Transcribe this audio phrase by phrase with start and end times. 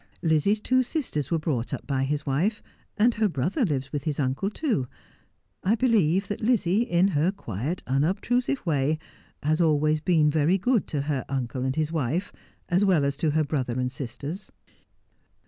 [0.23, 2.63] Lizzie's two sisters were brought up by his wife,
[2.97, 4.87] and her brother lives with his uncle too.
[5.63, 8.97] I believe that Lizzie, in her quiet, unobtrusive way,
[9.43, 12.33] has always been very good to her uncle and his wife,
[12.67, 14.51] as well as to her brother and sisters.'